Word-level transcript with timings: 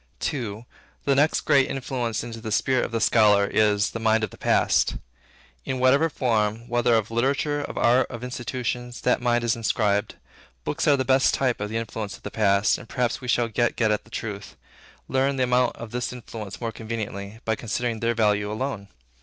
II. 0.33 0.65
The 1.05 1.13
next 1.13 1.41
great 1.41 1.69
influence 1.69 2.23
into 2.23 2.41
the 2.41 2.51
spirit 2.51 2.85
of 2.85 2.91
the 2.91 2.99
scholar, 2.99 3.45
is, 3.45 3.91
the 3.91 3.99
mind 3.99 4.23
of 4.23 4.31
the 4.31 4.37
Past, 4.39 4.95
in 5.63 5.77
whatever 5.77 6.09
form, 6.09 6.67
whether 6.67 6.95
of 6.95 7.11
literature, 7.11 7.61
of 7.61 7.77
art, 7.77 8.09
of 8.09 8.23
institutions, 8.23 9.01
that 9.01 9.21
mind 9.21 9.43
is 9.43 9.55
inscribed. 9.55 10.15
Books 10.63 10.87
are 10.87 10.97
the 10.97 11.05
best 11.05 11.35
type 11.35 11.61
of 11.61 11.69
the 11.69 11.77
influence 11.77 12.17
of 12.17 12.23
the 12.23 12.31
past, 12.31 12.79
and 12.79 12.89
perhaps 12.89 13.21
we 13.21 13.27
shall 13.27 13.47
get 13.47 13.79
at 13.79 14.03
the 14.03 14.09
truth, 14.09 14.55
learn 15.07 15.35
the 15.35 15.43
amount 15.43 15.75
of 15.75 15.91
this 15.91 16.11
influence 16.11 16.59
more 16.59 16.71
conveniently, 16.71 17.39
by 17.45 17.55
considering 17.55 17.99
their 17.99 18.15
value 18.15 18.51
alone. 18.51 18.87